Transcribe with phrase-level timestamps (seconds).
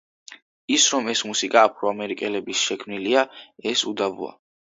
[0.75, 3.25] ის, რომ ეს მუსიკა აფროამერიკელების შექმნილია
[3.73, 4.35] ეს უდავოა.